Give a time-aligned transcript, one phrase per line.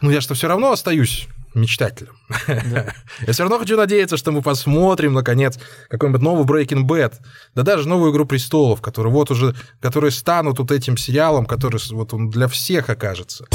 [0.00, 2.12] Ну, я что все равно остаюсь мечтателем.
[2.46, 2.94] Да.
[3.26, 7.14] Я все равно хочу надеяться, что мы посмотрим, наконец, какой-нибудь новый Breaking Bad,
[7.56, 12.14] да даже новую «Игру престолов», которые вот уже, которые станут вот этим сериалом, который вот
[12.14, 13.46] он для всех окажется.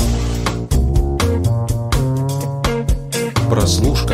[3.50, 4.14] Прослушка.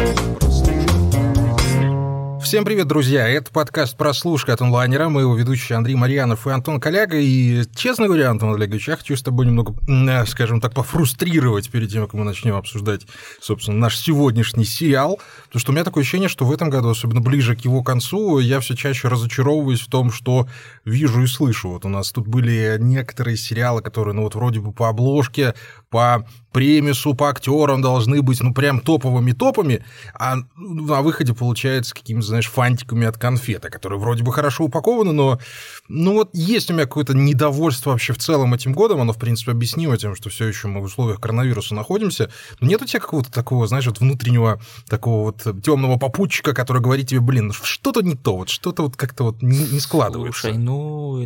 [2.41, 3.27] Всем привет, друзья!
[3.27, 5.09] Это подкаст «Прослушка» от онлайнера.
[5.09, 7.17] Мы его ведущие Андрей Марьянов и Антон Коляга.
[7.17, 11.91] И, честно говоря, Антон Олегович, я хочу с тобой немного, э, скажем так, пофрустрировать перед
[11.91, 13.01] тем, как мы начнем обсуждать,
[13.41, 15.19] собственно, наш сегодняшний сериал.
[15.47, 18.39] Потому что у меня такое ощущение, что в этом году, особенно ближе к его концу,
[18.39, 20.47] я все чаще разочаровываюсь в том, что
[20.89, 21.69] вижу и слышу.
[21.69, 25.53] Вот у нас тут были некоторые сериалы, которые, ну вот вроде бы по обложке,
[25.89, 29.83] по премису, по актерам должны быть, ну, прям топовыми топами,
[30.13, 35.39] а на выходе получается какими-то, знаешь, фантиками от конфета, которые вроде бы хорошо упакованы, но,
[35.87, 39.51] ну, вот есть у меня какое-то недовольство вообще в целом этим годом, оно, в принципе,
[39.51, 43.31] объяснимо тем, что все еще мы в условиях коронавируса находимся, но нет у тебя какого-то
[43.31, 48.37] такого, знаешь, вот внутреннего такого вот темного попутчика, который говорит тебе, блин, что-то не то,
[48.37, 50.41] вот что-то вот как-то вот не, не складывается.
[50.41, 50.78] Слушай, ну,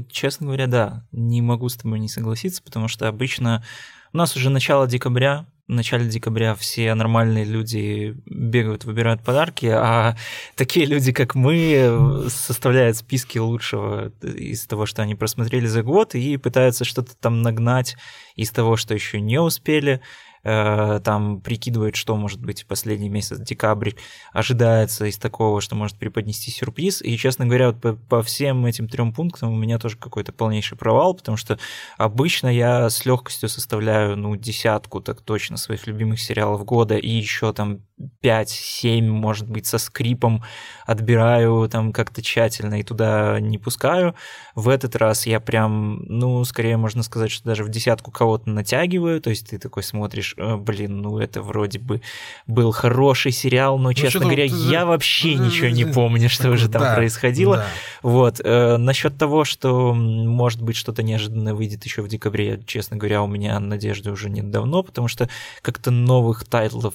[0.10, 3.64] честно говоря, да, не могу с тобой не согласиться, потому что обычно
[4.12, 10.18] у нас уже начало декабря, в начале декабря все нормальные люди бегают, выбирают подарки, а
[10.56, 16.36] такие люди, как мы, составляют списки лучшего из того, что они просмотрели за год, и
[16.38, 17.96] пытаются что-то там нагнать
[18.36, 20.02] из того, что еще не успели.
[20.44, 23.92] Э, там прикидывают, что может быть последний месяц, декабрь,
[24.34, 27.02] ожидается из такого, что может преподнести сюрприз.
[27.02, 30.78] И, честно говоря, вот по, по всем этим трем пунктам у меня тоже какой-то полнейший
[30.78, 31.58] провал, потому что
[31.98, 37.54] обычно я с легкостью составляю, ну, десятку так точно своих любимых сериалов года и еще
[37.54, 37.80] там
[38.22, 40.44] 5-7, может быть, со скрипом
[40.86, 44.16] отбираю там как-то тщательно и туда не пускаю.
[44.56, 49.22] В этот раз я прям, ну, скорее можно сказать, что даже в десятку кого-то натягиваю,
[49.22, 52.02] то есть ты такой смотришь, «Э, блин, ну это вроде бы
[52.48, 54.54] был хороший сериал, но, ну, честно говоря, ты...
[54.54, 57.58] я вообще ничего не помню, что уже там да, происходило.
[57.58, 57.68] Да.
[58.02, 58.42] Вот.
[58.44, 63.28] Э, насчет того, что, может быть, что-то неожиданное выйдет еще в декабре, честно говоря, у
[63.28, 65.30] меня надежды уже нет давно, потому что
[65.62, 66.94] как-то новых тайтлов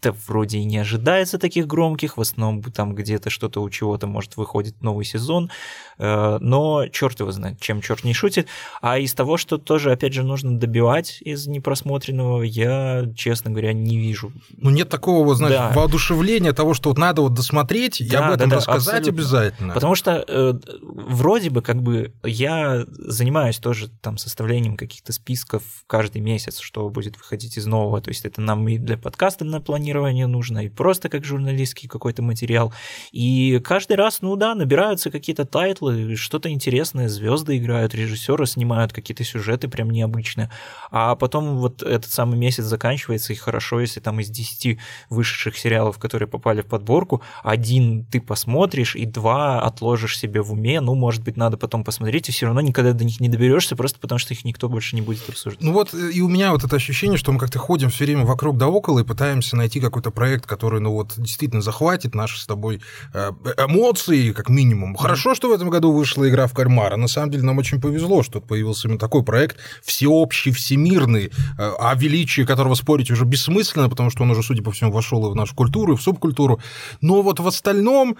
[0.00, 4.36] да вроде и не ожидается таких громких, в основном там где-то что-то у чего-то может
[4.36, 5.50] выходит новый сезон,
[5.98, 8.48] э, но черт его знает, чем черт не шутит.
[8.80, 13.98] А из того, что тоже, опять же, нужно добивать из непросмотренного, я, честно говоря, не
[13.98, 14.32] вижу.
[14.56, 15.72] Ну нет такого, вот, знаешь, да.
[15.74, 19.12] воодушевления того, что вот надо вот досмотреть и об этом да, рассказать абсолютно.
[19.12, 19.74] обязательно.
[19.74, 26.20] Потому что э, вроде бы как бы я занимаюсь тоже там составлением каких-то списков каждый
[26.20, 29.87] месяц, что будет выходить из нового, то есть это нам и для подкаста на плане
[29.88, 32.72] планирование нужно, и просто как журналистский какой-то материал.
[33.12, 39.24] И каждый раз, ну да, набираются какие-то тайтлы, что-то интересное, звезды играют, режиссеры снимают какие-то
[39.24, 40.50] сюжеты прям необычные.
[40.90, 44.78] А потом вот этот самый месяц заканчивается, и хорошо, если там из 10
[45.10, 50.80] вышедших сериалов, которые попали в подборку, один ты посмотришь, и два отложишь себе в уме,
[50.80, 53.98] ну, может быть, надо потом посмотреть, и все равно никогда до них не доберешься, просто
[54.00, 55.62] потому что их никто больше не будет обсуждать.
[55.62, 58.58] Ну вот и у меня вот это ощущение, что мы как-то ходим все время вокруг
[58.58, 62.46] да около и пытаемся найти найти какой-то проект, который, ну вот, действительно захватит наши с
[62.46, 62.80] тобой
[63.14, 64.96] э, эмоции, как минимум.
[64.96, 66.96] Хорошо, что в этом году вышла игра в кальмара.
[66.96, 71.94] На самом деле нам очень повезло, что появился именно такой проект, всеобщий, всемирный, э, о
[71.94, 75.34] величии которого спорить уже бессмысленно, потому что он уже, судя по всему, вошел и в
[75.34, 76.60] нашу культуру, и в субкультуру.
[77.00, 78.16] Но вот в остальном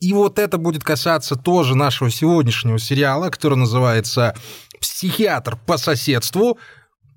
[0.00, 4.34] и вот это будет касаться тоже нашего сегодняшнего сериала, который называется
[4.80, 6.58] «Психиатр по соседству»,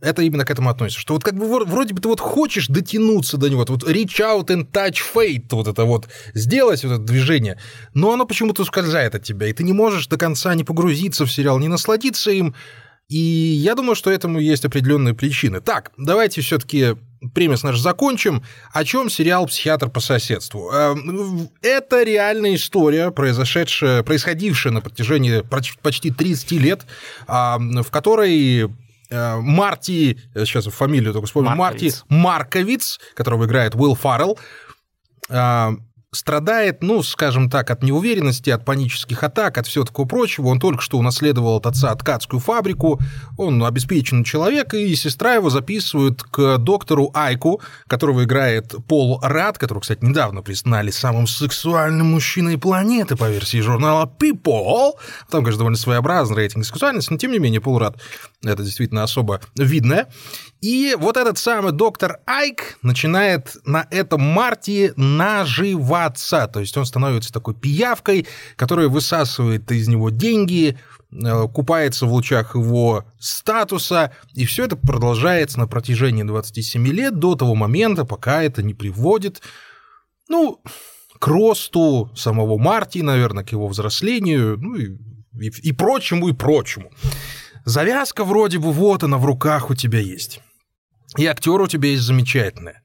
[0.01, 0.99] это именно к этому относится.
[0.99, 4.47] Что вот как бы вроде бы ты вот хочешь дотянуться до него, вот reach out
[4.47, 7.59] and touch fate, вот это вот сделать, вот это движение,
[7.93, 11.31] но оно почему-то ускользает от тебя, и ты не можешь до конца не погрузиться в
[11.31, 12.55] сериал, не насладиться им,
[13.11, 15.59] и я думаю, что этому есть определенные причины.
[15.59, 16.95] Так, давайте все-таки
[17.33, 18.41] премис наш закончим.
[18.71, 20.71] О чем сериал «Психиатр по соседству»?
[20.71, 25.43] Эм, это реальная история, произошедшая, происходившая на протяжении
[25.81, 26.85] почти 30 лет,
[27.27, 28.69] в которой
[29.11, 34.39] Марти, сейчас фамилию только вспомню, Марти Марковиц, которого играет Уилл Фаррелл,
[35.29, 35.69] э,
[36.13, 40.47] страдает, ну, скажем так, от неуверенности, от панических атак, от всего такого прочего.
[40.47, 42.99] Он только что унаследовал от отца ткацкую фабрику,
[43.37, 49.81] он обеспеченный человек, и сестра его записывают к доктору Айку, которого играет Пол Рад, которого,
[49.81, 54.91] кстати, недавно признали самым сексуальным мужчиной планеты по версии журнала People.
[55.29, 57.95] Там, конечно, довольно своеобразный рейтинг сексуальности, но, тем не менее, Пол Рад
[58.43, 60.07] это действительно особо видное.
[60.61, 64.93] И вот этот самый доктор Айк начинает на этом Марте
[66.01, 66.47] наживаться.
[66.47, 70.77] То есть он становится такой пиявкой, которая высасывает из него деньги,
[71.11, 77.35] э, купается в лучах его статуса, и все это продолжается на протяжении 27 лет до
[77.35, 79.41] того момента, пока это не приводит,
[80.29, 80.61] ну,
[81.19, 84.97] к росту самого Марти, наверное, к его взрослению, ну и,
[85.39, 86.91] и, и прочему, и прочему.
[87.65, 90.41] Завязка вроде бы вот она в руках у тебя есть.
[91.17, 92.75] И актер у тебя есть замечательный.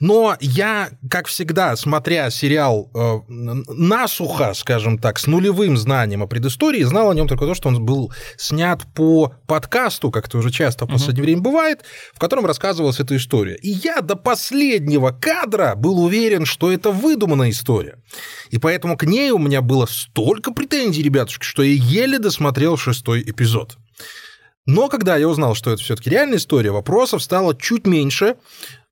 [0.00, 6.82] Но я, как всегда, смотря сериал э, насухо, скажем так, с нулевым знанием о предыстории,
[6.84, 10.86] знал о нем только то, что он был снят по подкасту, как это уже часто
[10.86, 11.26] в последнее uh-huh.
[11.26, 11.84] время бывает,
[12.14, 13.56] в котором рассказывалась эта история.
[13.56, 17.98] И я до последнего кадра был уверен, что это выдуманная история.
[18.50, 23.22] И поэтому к ней у меня было столько претензий, ребятушки, что я еле досмотрел шестой
[23.22, 23.76] эпизод.
[24.66, 28.36] Но когда я узнал, что это все-таки реальная история, вопросов стало чуть меньше,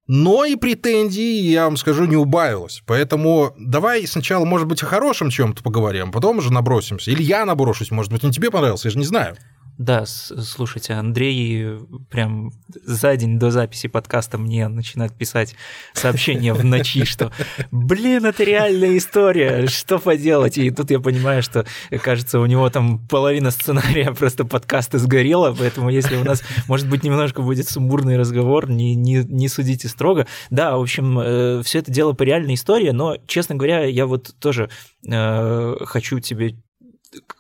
[0.06, 2.82] но и претензий, я вам скажу, не убавилось.
[2.86, 7.10] Поэтому давай сначала, может быть, о хорошем чем-то поговорим, а потом уже набросимся.
[7.10, 9.36] Или я наброшусь, может быть, он тебе понравился, я же не знаю.
[9.76, 11.78] Да, слушайте, Андрей
[12.08, 12.52] прям
[12.84, 15.56] за день до записи подкаста мне начинает писать
[15.94, 17.32] сообщение в ночи, что
[17.72, 21.66] «Блин, это реальная история, что поделать?» И тут я понимаю, что,
[22.02, 27.02] кажется, у него там половина сценария просто подкаста сгорела, поэтому если у нас, может быть,
[27.02, 30.28] немножко будет сумбурный разговор, не, не, не судите строго.
[30.50, 34.36] Да, в общем, э, все это дело по реальной истории, но, честно говоря, я вот
[34.38, 34.70] тоже
[35.10, 36.54] э, хочу тебе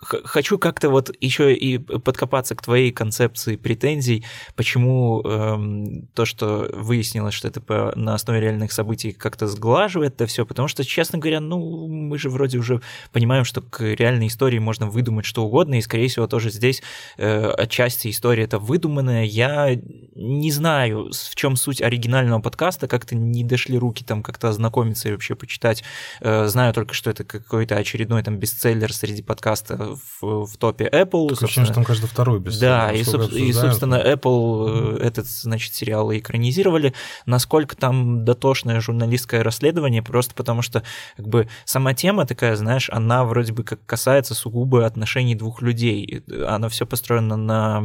[0.00, 4.24] хочу как-то вот еще и подкопаться к твоей концепции претензий,
[4.56, 10.26] почему эм, то, что выяснилось, что это по, на основе реальных событий как-то сглаживает это
[10.26, 12.80] все, потому что, честно говоря, ну, мы же вроде уже
[13.12, 16.82] понимаем, что к реальной истории можно выдумать что угодно, и, скорее всего, тоже здесь
[17.16, 19.24] э, отчасти история это выдуманная.
[19.24, 19.78] Я
[20.14, 25.12] не знаю, в чем суть оригинального подкаста, как-то не дошли руки там как-то ознакомиться и
[25.12, 25.82] вообще почитать.
[26.20, 30.84] Э, знаю только, что это какой-то очередной там бестселлер среди подкастов подкаста в, в топе
[30.86, 31.28] Apple.
[31.28, 35.26] Такое ощущение, что там каждый второй без Да, и, соб- и, собственно, Apple э, этот,
[35.26, 36.94] значит, сериал экранизировали.
[37.26, 40.82] Насколько там дотошное журналистское расследование, просто потому что,
[41.16, 46.22] как бы, сама тема такая, знаешь, она вроде бы как касается сугубо отношений двух людей.
[46.46, 47.82] Она все построена на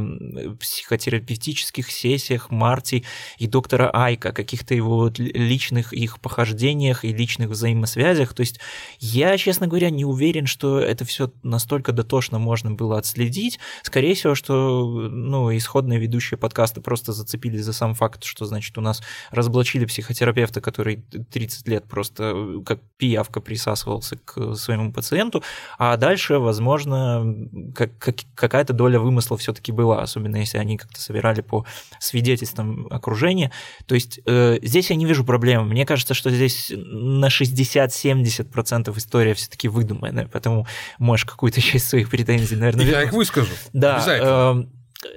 [0.60, 3.06] психотерапевтических сессиях Марти
[3.38, 8.34] и доктора Айка, каких-то его личных их похождениях и личных взаимосвязях.
[8.34, 8.60] То есть
[9.00, 13.60] я, честно говоря, не уверен, что это все настолько настолько дотошно можно было отследить.
[13.84, 18.82] Скорее всего, что ну, исходные ведущие подкаста просто зацепились за сам факт, что, значит, у
[18.82, 25.44] нас разоблачили психотерапевта, который 30 лет просто э, как пиявка присасывался к своему пациенту,
[25.78, 27.36] а дальше, возможно,
[27.76, 31.66] как, как, какая-то доля вымысла все-таки была, особенно если они как-то собирали по
[32.00, 33.52] свидетельствам окружения.
[33.86, 35.66] То есть э, здесь я не вижу проблемы.
[35.66, 40.66] Мне кажется, что здесь на 60-70% история все-таки выдуманная, поэтому
[41.00, 42.86] можешь какую-то какую-то часть своих претензий, наверное.
[42.86, 43.52] Я их выскажу.
[43.74, 44.04] Да.
[44.08, 44.64] Э,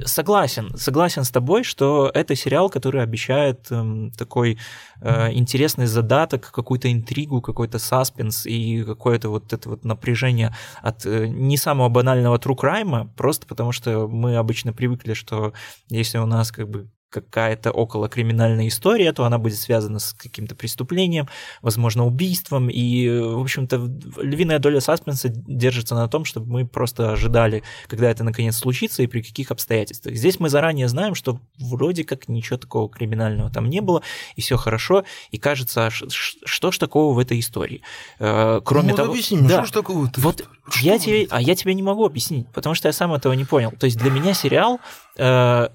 [0.05, 4.58] согласен, согласен с тобой, что это сериал, который обещает э, такой
[5.00, 11.26] э, интересный задаток, какую-то интригу, какой-то саспенс и какое-то вот это вот напряжение от э,
[11.26, 15.52] не самого банального true crime, просто потому что мы обычно привыкли, что
[15.88, 20.55] если у нас как бы какая-то около криминальная история, то она будет связана с каким-то
[20.55, 21.29] преступлением,
[21.61, 23.76] возможно, убийством, и, в общем-то,
[24.17, 29.06] львиная доля саспенса держится на том, чтобы мы просто ожидали, когда это наконец случится и
[29.06, 30.17] при каких обстоятельствах.
[30.17, 34.03] Здесь мы заранее знаем, что вроде как ничего такого криминального там не было,
[34.37, 37.82] и все хорошо, и кажется, что ж такого в этой истории.
[38.19, 39.13] Э, кроме ну, того...
[39.13, 40.10] Объясни да, что ж такого?
[40.17, 40.48] Вот
[40.81, 43.72] я тебе, а я тебе не могу объяснить, потому что я сам этого не понял.
[43.79, 44.81] То есть для меня сериал
[45.17, 45.69] э,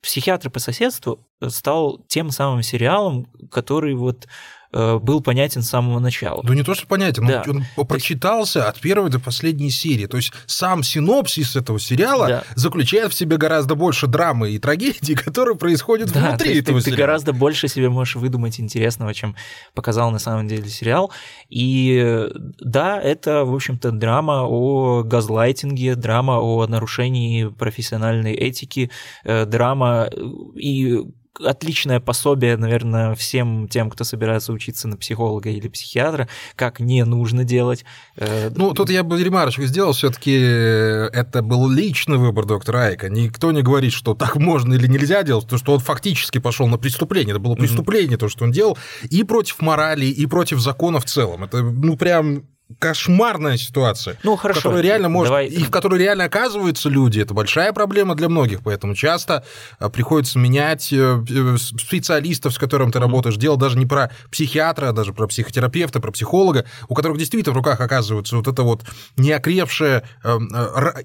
[0.00, 4.26] психиатр по соседству стал тем самым сериалом, который вот
[4.74, 6.42] был понятен с самого начала.
[6.42, 7.44] Да не то, что понятен, да.
[7.46, 8.70] он, он прочитался есть...
[8.70, 10.06] от первой до последней серии.
[10.06, 12.44] То есть сам синопсис этого сериала да.
[12.54, 16.96] заключает в себе гораздо больше драмы и трагедии, которые происходят да, внутри этого ты, сериала.
[16.96, 19.36] Ты гораздо больше себе можешь выдумать интересного, чем
[19.74, 21.12] показал на самом деле сериал.
[21.48, 22.28] И
[22.60, 28.90] да, это, в общем-то, драма о газлайтинге, драма о нарушении профессиональной этики,
[29.24, 30.08] э, драма
[30.54, 31.04] и
[31.42, 37.44] отличное пособие, наверное, всем тем, кто собирается учиться на психолога или психиатра, как не нужно
[37.44, 37.84] делать.
[38.16, 43.08] Э, ну, тут я бы ремарочку сделал, все таки это был личный выбор доктора Айка.
[43.08, 46.78] Никто не говорит, что так можно или нельзя делать, потому что он фактически пошел на
[46.78, 47.32] преступление.
[47.32, 48.20] Это было преступление, mm-hmm.
[48.20, 48.78] то, что он делал,
[49.10, 51.44] и против морали, и против закона в целом.
[51.44, 52.44] Это, ну, прям
[52.78, 54.16] кошмарная ситуация.
[54.22, 54.60] Ну, хорошо.
[54.60, 55.46] В которой реально может, Давай...
[55.46, 57.20] И в которой реально оказываются люди.
[57.20, 59.44] Это большая проблема для многих, поэтому часто
[59.78, 63.36] а, приходится менять э, э, специалистов, с которым ты работаешь.
[63.36, 67.56] Дело даже не про психиатра, а даже про психотерапевта, про психолога, у которых действительно в
[67.56, 68.82] руках оказывается вот это вот
[69.16, 70.38] неокрепшее, э,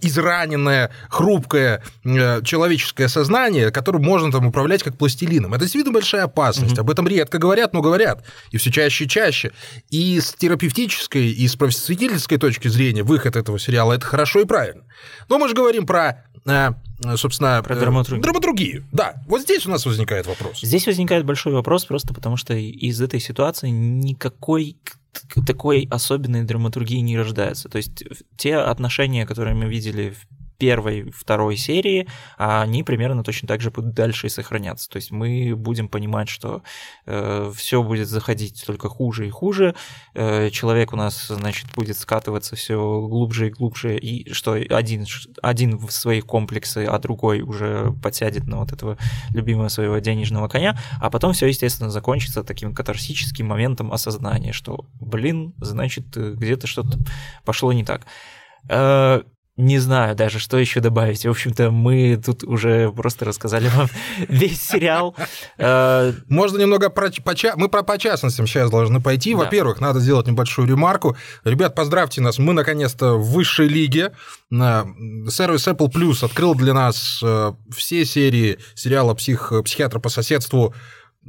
[0.01, 5.53] израненное, хрупкое человеческое сознание, которым можно там управлять как пластилином.
[5.53, 6.73] Это действительно большая опасность.
[6.73, 6.81] Угу.
[6.81, 8.23] Об этом редко говорят, но говорят.
[8.51, 9.51] И все чаще и чаще.
[9.89, 14.83] И с терапевтической, и с просветительской точки зрения выход этого сериала это хорошо и правильно.
[15.27, 16.71] Но мы же говорим про э,
[17.15, 18.23] собственно, про драматургию.
[18.23, 18.87] драматургию.
[18.91, 20.61] Да, вот здесь у нас возникает вопрос.
[20.61, 24.77] Здесь возникает большой вопрос просто потому, что из этой ситуации никакой
[25.45, 27.67] такой особенной драматургии не рождается.
[27.67, 28.03] То есть
[28.37, 33.71] те отношения, которые мы видели в первой, второй серии, а они примерно точно так же
[33.71, 34.89] будут дальше и сохраняться.
[34.89, 36.61] То есть мы будем понимать, что
[37.05, 39.73] э, все будет заходить только хуже и хуже,
[40.13, 45.05] э, человек у нас, значит, будет скатываться все глубже и глубже, и что один,
[45.41, 48.97] один в свои комплексы, а другой уже подсядет на вот этого
[49.33, 55.53] любимого своего денежного коня, а потом все, естественно, закончится таким катарсическим моментом осознания, что, блин,
[55.57, 56.99] значит, где-то что-то
[57.45, 58.05] пошло не так.
[59.59, 61.25] Э, не знаю даже, что еще добавить.
[61.25, 63.87] В общем-то, мы тут уже просто рассказали вам
[64.27, 65.15] весь сериал.
[65.57, 67.09] Э, Можно немного про...
[67.55, 69.35] Мы про по частностям сейчас должны пойти.
[69.35, 71.17] Во-первых, надо сделать небольшую ремарку.
[71.43, 74.11] Ребят, поздравьте нас, мы наконец-то в высшей лиге.
[74.49, 79.51] Сервис Apple Plus открыл для нас э, все серии сериала «Псих...
[79.63, 80.73] «Психиатр по соседству»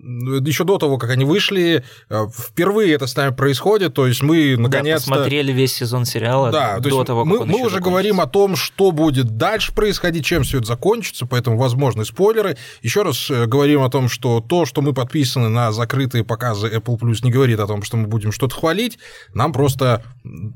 [0.03, 4.57] еще до того, как они вышли, э, впервые это с нами происходит, то есть мы
[4.57, 5.11] наконец-то...
[5.11, 8.27] Да, посмотрели весь сезон сериала да, до то того, как мы, мы уже говорим о
[8.27, 12.57] том, что будет дальше происходить, чем все это закончится, поэтому возможны спойлеры.
[12.83, 16.99] Еще раз э, говорим о том, что то, что мы подписаны на закрытые показы Apple
[16.99, 18.99] Plus, не говорит о том, что мы будем что-то хвалить,
[19.35, 20.03] нам просто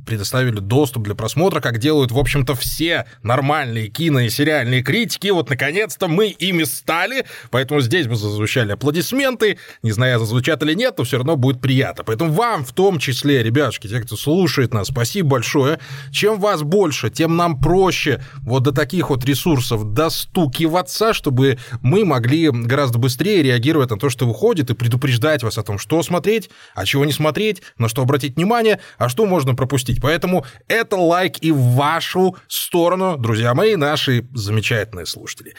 [0.07, 5.29] предоставили доступ для просмотра, как делают, в общем-то, все нормальные кино и сериальные критики.
[5.29, 9.59] Вот, наконец-то, мы ими стали, поэтому здесь мы зазвучали аплодисменты.
[9.83, 12.05] Не знаю, зазвучат или нет, но все равно будет приятно.
[12.05, 15.79] Поэтому вам в том числе, ребятушки, те, кто слушает нас, спасибо большое.
[16.13, 22.51] Чем вас больше, тем нам проще вот до таких вот ресурсов достукиваться, чтобы мы могли
[22.51, 26.85] гораздо быстрее реагировать на то, что выходит, и предупреждать вас о том, что смотреть, а
[26.85, 30.01] чего не смотреть, на что обратить внимание, а что можно пропустить.
[30.01, 35.55] Поэтому это лайк и в вашу сторону, друзья мои, наши замечательные слушатели.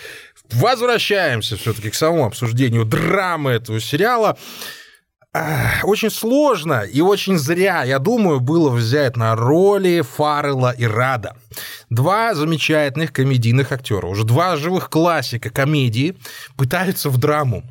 [0.52, 4.38] Возвращаемся все-таки к самому обсуждению драмы этого сериала.
[5.84, 11.36] Очень сложно и очень зря, я думаю, было взять на роли Фаррелла и Рада.
[11.90, 16.16] Два замечательных комедийных актера, уже два живых классика комедии
[16.56, 17.64] пытаются в драму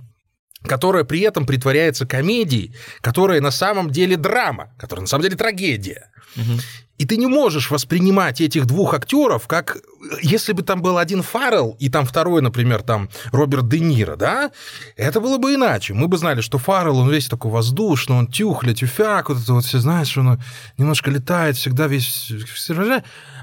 [0.67, 6.11] которая при этом притворяется комедией, которая на самом деле драма, которая на самом деле трагедия.
[6.37, 6.59] Угу.
[7.05, 9.77] И ты не можешь воспринимать этих двух актеров как
[10.23, 14.51] если бы там был один Фаррелл и там второй, например, там Роберт Де Ниро, да,
[14.97, 15.95] это было бы иначе.
[15.95, 19.65] Мы бы знали, что Фаррелл, он весь такой воздушный, он тюхля, тюфяк, вот это вот
[19.65, 20.41] все, знаешь, он
[20.79, 22.33] немножко летает, всегда весь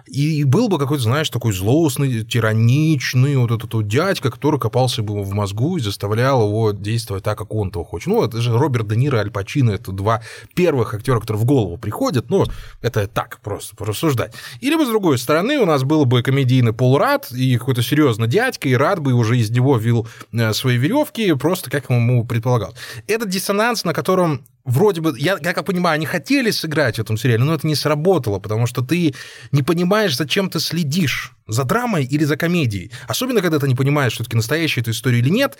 [0.07, 5.21] и был бы какой-то, знаешь, такой злостный, тираничный вот этот вот дядька, который копался бы
[5.23, 8.07] в мозгу и заставлял его действовать так, как он того хочет.
[8.07, 10.21] Ну, это же Роберт Де Ниро Аль Пачино, это два
[10.55, 12.45] первых актера, которые в голову приходят, ну,
[12.81, 14.34] это так просто порассуждать.
[14.62, 18.70] Или бы, с другой стороны, у нас был бы комедийный полурад и какой-то серьезный дядька,
[18.70, 22.74] и рад бы уже из него вил э, свои веревки, просто как ему предполагал.
[23.08, 27.17] Этот диссонанс, на котором вроде бы, я, я как понимаю, они хотели сыграть в этом
[27.17, 29.13] сериале, но это не сработало, потому что ты
[29.51, 32.91] не понимаешь, зачем ты следишь, за драмой или за комедией.
[33.08, 35.58] Особенно, когда ты не понимаешь, все-таки настоящая эта история или нет,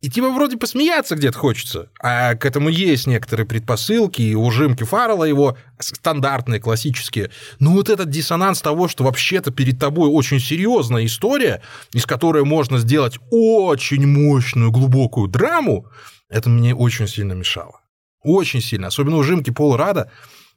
[0.00, 5.24] и тебе вроде посмеяться где-то хочется, а к этому есть некоторые предпосылки и ужимки Фаррелла
[5.24, 7.30] его стандартные, классические.
[7.58, 11.62] Но вот этот диссонанс того, что вообще-то перед тобой очень серьезная история,
[11.92, 15.86] из которой можно сделать очень мощную, глубокую драму,
[16.28, 17.80] это мне очень сильно мешало.
[18.22, 18.88] Очень сильно.
[18.88, 20.12] Особенно ужимки Пола Рада.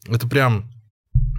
[0.07, 0.69] Это прям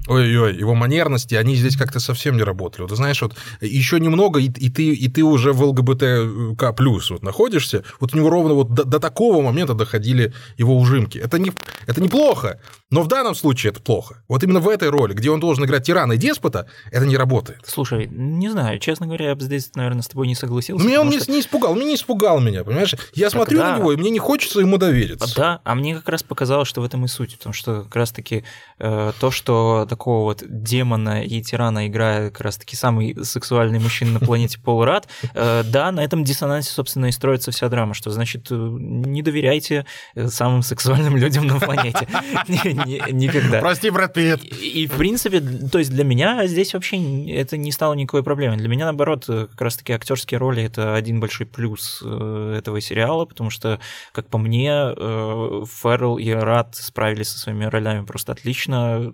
[0.09, 2.83] Ой-ой, его манерности, они здесь как-то совсем не работали.
[2.83, 7.11] Вот, ты знаешь, вот еще немного, и, и, ты, и ты уже в ЛГБТК плюс
[7.11, 7.85] вот находишься.
[8.01, 11.19] Вот у него ровно вот до, до такого момента доходили его ужимки.
[11.19, 11.53] Это, не,
[11.87, 12.59] это неплохо,
[12.93, 14.23] но в данном случае это плохо.
[14.29, 17.61] Вот именно в этой роли, где он должен играть тирана и деспота, это не работает.
[17.67, 20.87] Слушай, не знаю, честно говоря, я бы здесь, наверное, с тобой не согласился.
[20.87, 21.33] Меня он что...
[21.33, 22.95] не испугал, мне не испугал меня, понимаешь?
[23.15, 23.73] Я так смотрю да.
[23.73, 25.35] на него, и мне не хочется ему довериться.
[25.35, 28.45] Да, а мне как раз показалось, что в этом и суть, потому что как раз-таки
[28.79, 34.21] э, то, что такого вот демона и тирана, играя как раз-таки самый сексуальный мужчина на
[34.21, 38.49] планете Пол Рад, э, да, на этом диссонансе, собственно, и строится вся драма, что значит,
[38.51, 39.87] э, не доверяйте
[40.29, 42.07] самым сексуальным людям на планете.
[42.87, 43.61] Никогда.
[43.61, 44.45] Прости, Брэд Питт.
[44.45, 48.57] И, в принципе, то есть для меня здесь вообще это не стало никакой проблемой.
[48.59, 53.81] Для меня, наоборот, как раз-таки актерские роли— это один большой плюс этого сериала, потому что,
[54.13, 59.13] как по мне, Феррелл и Рад справились со своими ролями просто отлично.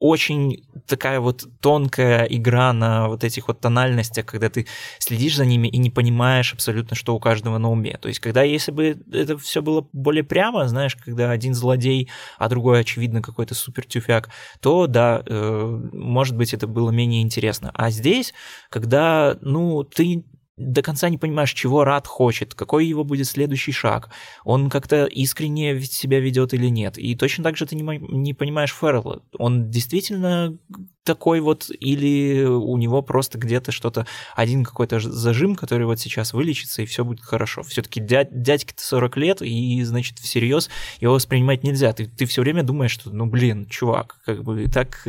[0.00, 4.66] Очень такая вот тонкая игра на вот этих вот тональностях, когда ты
[4.98, 7.98] следишь за ними и не понимаешь абсолютно, что у каждого на уме.
[8.00, 12.48] То есть, когда если бы это все было более прямо, знаешь, когда один злодей, а
[12.48, 14.30] другой, очевидно, какой-то супер тюфяк,
[14.60, 17.70] то да, э, может быть, это было менее интересно.
[17.74, 18.32] А здесь,
[18.70, 20.24] когда, ну, ты
[20.60, 24.10] до конца не понимаешь, чего Рад хочет, какой его будет следующий шаг,
[24.44, 26.98] он как-то искренне себя ведет или нет.
[26.98, 29.22] И точно так же ты не, не понимаешь Феррелла.
[29.38, 30.58] Он действительно
[31.04, 36.82] такой вот, или у него просто где-то что-то, один какой-то зажим, который вот сейчас вылечится,
[36.82, 37.62] и все будет хорошо.
[37.62, 40.68] Все-таки дядь, дядьке-то 40 лет, и, значит, всерьез
[41.00, 41.92] его воспринимать нельзя.
[41.94, 45.06] Ты, ты все время думаешь, что, ну, блин, чувак, как бы так,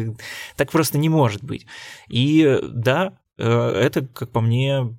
[0.56, 1.66] так просто не может быть.
[2.08, 4.96] И да, это, как по мне,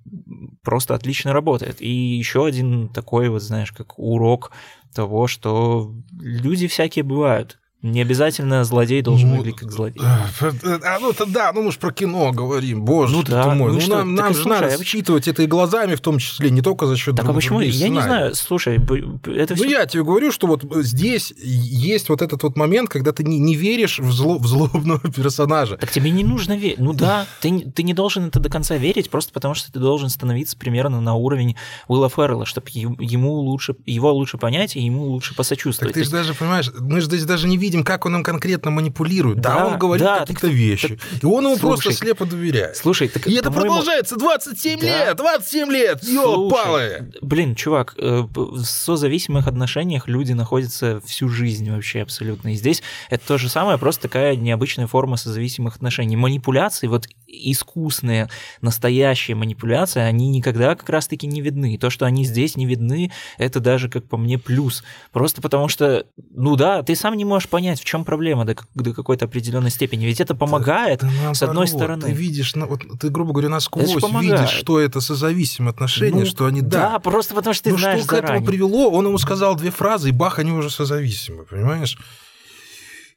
[0.63, 1.81] просто отлично работает.
[1.81, 4.53] И еще один такой, вот знаешь, как урок
[4.95, 7.59] того, что люди всякие бывают.
[7.83, 10.01] Не обязательно злодей должен ну, выглядеть как злодей.
[10.05, 13.71] А, ну это да, ну мы же про кино говорим, боже ну, да, мой.
[13.71, 14.85] Ну, ну что, нам, нам же надо я...
[14.85, 17.59] считывать это и глазами в том числе, не только за счет Так а почему?
[17.59, 19.65] Я не знаю, слушай, это все...
[19.65, 23.41] Ну я тебе говорю, что вот здесь есть вот этот вот момент, когда ты не,
[23.41, 25.77] не веришь в, зло, в злобного персонажа.
[25.77, 26.79] Так тебе не нужно верить.
[26.79, 30.09] Ну да, ты, ты не должен это до конца верить, просто потому что ты должен
[30.09, 31.57] становиться примерно на уровень
[31.89, 35.95] Уилла Феррелла, чтобы ему лучше, его лучше понять и ему лучше посочувствовать.
[35.95, 38.23] Так ты же даже понимаешь, мы же здесь даже не видим видим, как он им
[38.23, 39.41] конкретно манипулирует.
[39.41, 40.89] Да, да он говорит да, какие-то вещи.
[40.89, 42.77] Так, и он ему слушай, просто слепо доверяет.
[42.77, 44.87] Слушай, так, И это продолжается 27 да.
[44.87, 45.17] лет!
[45.17, 46.05] 27 лет!
[46.05, 47.13] Ёлы-палы!
[47.23, 52.53] Блин, чувак, э, в созависимых отношениях люди находятся всю жизнь вообще абсолютно.
[52.53, 56.17] И здесь это то же самое, просто такая необычная форма созависимых отношений.
[56.17, 58.29] Манипуляции, вот искусные,
[58.61, 61.75] настоящие манипуляции, они никогда как раз-таки не видны.
[61.75, 64.85] И то, что они здесь не видны, это даже, как по мне, плюс.
[65.13, 68.57] Просто потому что, ну да, ты сам не можешь понять, понять, в чем проблема до,
[68.75, 70.05] до какой-то определенной степени.
[70.05, 72.03] Ведь это помогает, ты, ты с одной стороны.
[72.03, 76.47] Ты видишь, ну, вот, ты, грубо говоря, насквозь видишь, что это созависимые отношения, ну, что
[76.47, 76.93] они, да.
[76.93, 78.29] Да, просто потому что ты Но знаешь что заранее.
[78.29, 81.97] к этому привело, он ему сказал две фразы, и бах, они уже созависимы, понимаешь?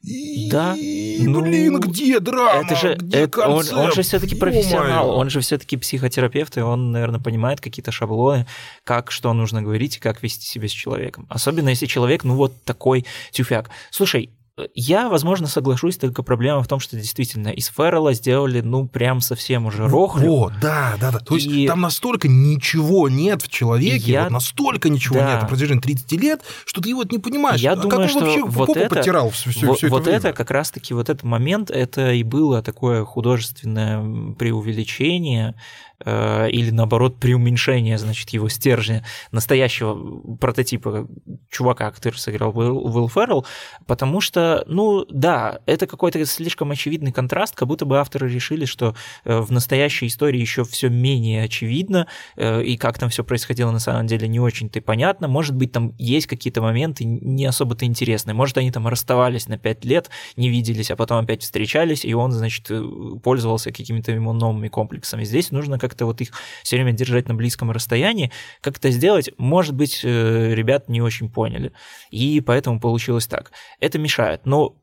[0.06, 0.76] И, да.
[0.76, 2.64] Ну, блин, где драма?
[2.64, 6.92] Это же, где это, он, он же все-таки профессионал, он же все-таки психотерапевт, и он,
[6.92, 8.46] наверное, понимает какие-то шаблоны,
[8.84, 11.26] как что нужно говорить и как вести себя с человеком.
[11.28, 13.70] Особенно если человек, ну вот такой тюфяк.
[13.90, 14.30] Слушай,
[14.74, 19.66] я, возможно, соглашусь, только проблема в том, что действительно из Феррелла сделали, ну, прям совсем
[19.66, 20.32] уже рохлю.
[20.32, 21.18] О, да, да, да.
[21.18, 21.40] То и...
[21.40, 24.24] есть там настолько ничего нет в человеке, я...
[24.24, 25.32] вот настолько ничего да.
[25.32, 28.20] нет на протяжении 30 лет, что ты вот не понимаешь, я а думаю, как что
[28.20, 31.08] вообще вот попу это, потирал все, все, вот, все вот это это как раз-таки, вот
[31.08, 35.54] этот момент, это и было такое художественное преувеличение,
[36.04, 41.08] или наоборот преуменьшение, значит, его стержня настоящего прототипа
[41.50, 43.46] чувака, который сыграл Уилл Феррелл,
[43.86, 48.94] потому что, ну да, это какой-то слишком очевидный контраст, как будто бы авторы решили, что
[49.24, 52.06] э, в настоящей истории еще все менее очевидно,
[52.36, 55.28] э, и как там все происходило на самом деле не очень-то понятно.
[55.28, 58.34] Может быть, там есть какие-то моменты не особо-то интересные.
[58.34, 62.32] Может, они там расставались на пять лет, не виделись, а потом опять встречались, и он,
[62.32, 62.70] значит,
[63.22, 65.24] пользовался какими-то ему новыми комплексами.
[65.24, 66.30] Здесь нужно как-то вот их
[66.62, 68.32] все время держать на близком расстоянии.
[68.60, 71.72] Как это сделать, может быть, э, ребят не очень поняли.
[72.10, 73.52] И поэтому получилось так.
[73.80, 74.46] Это мешает.
[74.46, 74.76] Но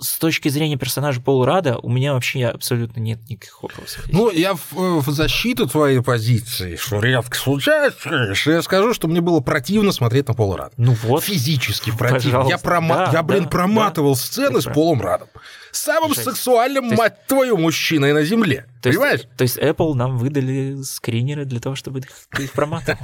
[0.00, 4.04] с точки зрения персонажа Пола Рада у меня вообще абсолютно нет никаких вопросов.
[4.10, 9.20] Ну, я в, э, в защиту твоей позиции, что редко случается, я скажу, что мне
[9.20, 10.74] было противно смотреть на Пола Рада.
[10.76, 11.24] Ну вот.
[11.24, 12.46] Физически противно.
[12.48, 12.96] Я, прома...
[12.96, 15.28] да, я, блин, да, проматывал да, сцены с Полом Радом
[15.72, 16.98] самым Слушай, сексуальным, есть...
[16.98, 18.66] мать твою, мужчиной на Земле.
[18.82, 19.20] То Понимаешь?
[19.20, 22.06] Есть, то есть Apple нам выдали скринеры для того, чтобы их,
[22.38, 22.98] их проматывал.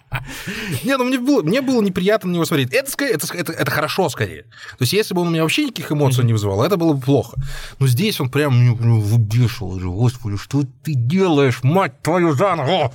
[0.84, 2.72] Не, ну мне было, мне было неприятно на него смотреть.
[2.72, 4.42] Это, это, это, это хорошо скорее.
[4.42, 7.00] То есть если бы он у меня вообще никаких эмоций не вызывал, это было бы
[7.00, 7.36] плохо.
[7.78, 9.78] Но здесь он прям меня выбешивал.
[9.78, 12.92] Господи, что ты делаешь, мать твою, заново?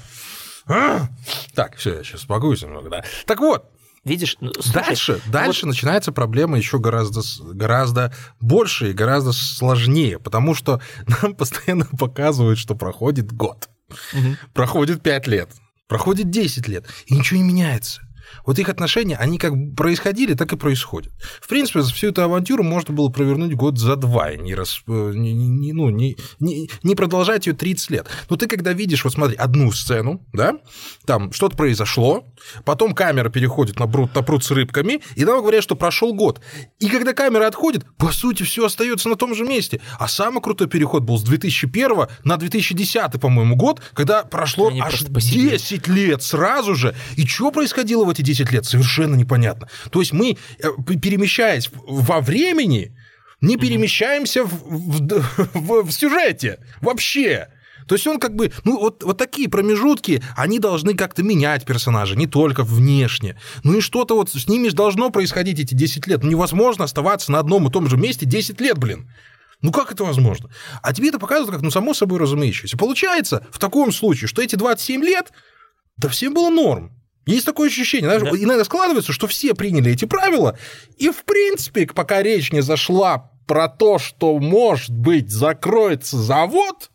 [0.67, 1.07] А?
[1.53, 3.03] Так, все, я сейчас успокоюсь немного, да.
[3.25, 3.71] Так вот,
[4.08, 5.74] Видишь, ну, слушай, дальше, ну дальше вот...
[5.74, 7.22] начинается проблема еще гораздо,
[7.54, 10.82] гораздо больше и гораздо сложнее, потому что
[11.22, 13.70] нам постоянно показывают, что проходит год,
[14.13, 14.36] угу.
[14.54, 15.50] проходит 5 лет,
[15.88, 18.07] проходит 10 лет, и ничего не меняется.
[18.46, 21.12] Вот их отношения, они как происходили, так и происходят.
[21.42, 25.12] В принципе, всю эту авантюру можно было провернуть год за два, и не, рас, э,
[25.16, 28.08] не, не, ну, не, не, не продолжать ее 30 лет.
[28.30, 30.58] Но ты когда видишь, вот смотри, одну сцену, да,
[31.06, 32.26] там что-то произошло,
[32.66, 36.42] потом камера переходит на пруд, на пруд с рыбками, и нам говорят, что прошел год.
[36.80, 39.82] И когда камера отходит, по сути, все остается на том же месте.
[40.00, 44.90] А самый крутой переход был с 2001 на 2010, по-моему, год, когда прошло Они аж
[44.90, 45.58] просто посидели.
[45.58, 46.96] 10 лет сразу же.
[47.16, 49.67] И что происходило в эти 10 лет, совершенно непонятно.
[49.91, 50.67] То есть мы, э,
[51.01, 52.95] перемещаясь во времени,
[53.41, 57.49] не перемещаемся в, в- в- в сюжете вообще.
[57.88, 62.15] То есть он как бы, ну вот, вот такие промежутки, они должны как-то менять персонажа,
[62.17, 63.39] не только внешне.
[63.63, 66.23] Ну и что-то вот с ними же должно происходить эти 10 лет.
[66.23, 69.10] Ну невозможно оставаться на одном и том же месте 10 лет, блин.
[69.62, 70.49] Ну как это возможно?
[70.84, 72.77] А тебе это показывают как, ну, само собой разумеющееся.
[72.77, 75.32] Получается, в таком случае, что эти 27 лет,
[75.95, 76.91] да всем было норм.
[77.28, 78.44] Есть такое ощущение, знаешь, Да.
[78.44, 80.58] иногда складывается, что все приняли эти правила,
[80.98, 86.90] и в принципе, пока речь не зашла про то, что, может быть, закроется завод,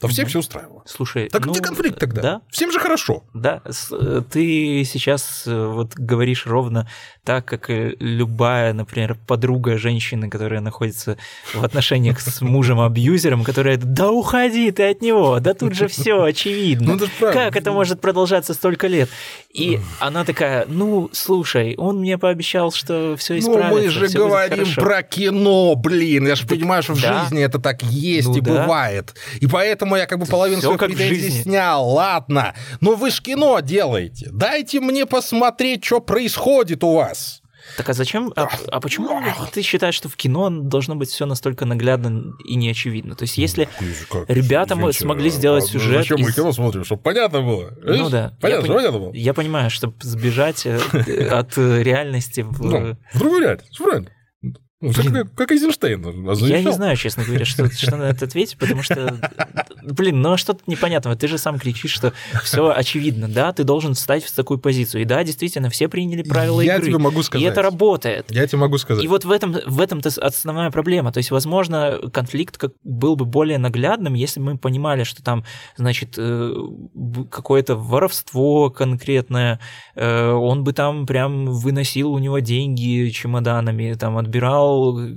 [0.00, 0.28] то всех Мгм.
[0.30, 0.77] все устраивало.
[0.88, 2.22] Слушай, Так ну, где конфликт тогда?
[2.22, 3.22] Да, Всем же хорошо.
[3.34, 3.60] Да,
[3.92, 6.88] э, ты сейчас э, вот говоришь ровно
[7.24, 11.18] так, как любая, например, подруга женщины, которая находится
[11.52, 16.94] в отношениях с мужем-абьюзером, которая «Да уходи ты от него, да тут же все очевидно».
[16.94, 17.32] Ну, это.
[17.32, 19.10] Как это может продолжаться столько лет?
[19.52, 23.74] И она такая, ну, слушай, он мне пообещал, что все Ну, исправится.
[23.74, 24.80] мы же говорим хорошо».
[24.80, 26.26] про кино, блин.
[26.26, 29.14] Я же понимаю, что в жизни это так есть Ну и бывает.
[29.40, 31.42] И поэтому я как бы половину своих как в жизни.
[31.42, 31.88] снял.
[31.88, 32.54] Ладно.
[32.80, 34.28] Но вы ж кино делаете.
[34.32, 37.42] Дайте мне посмотреть, что происходит у вас.
[37.76, 38.32] Так а зачем?
[38.34, 39.20] А, а почему
[39.52, 43.14] ты считаешь, что в кино должно быть все настолько наглядно и неочевидно?
[43.14, 43.68] То есть, если
[44.28, 46.84] Ребята мы смогли сделать сюжет Зачем мы из- кино смотрим?
[46.84, 47.74] Чтобы понятно было.
[47.82, 48.32] Ну да.
[48.40, 49.12] Понятно, я, понятно было.
[49.12, 50.78] я понимаю, чтобы сбежать э,
[51.30, 52.40] от э, реальности.
[52.40, 53.76] в- Ну, в реальность.
[53.76, 54.10] Правильно.
[54.80, 55.14] Ну, как, Блин.
[55.14, 56.04] как, как Эйзенштейн.
[56.46, 59.18] Я не знаю, честно говоря, что, что на это ответить, потому что,
[59.82, 61.16] блин, ну а что тут непонятного?
[61.16, 62.12] Ты же сам кричишь, что
[62.44, 65.02] все очевидно, да, ты должен встать в такую позицию.
[65.02, 66.86] И да, действительно, все приняли правила Я игры.
[66.86, 67.48] тебе могу И сказать.
[67.48, 68.26] это работает.
[68.30, 69.02] Я тебе могу сказать.
[69.02, 71.10] И вот в этом в этом-то основная проблема.
[71.10, 75.44] То есть, возможно, конфликт как был бы более наглядным, если бы мы понимали, что там,
[75.76, 76.54] значит, э,
[77.32, 79.58] какое-то воровство конкретное,
[79.96, 84.67] э, он бы там прям выносил у него деньги чемоданами, там отбирал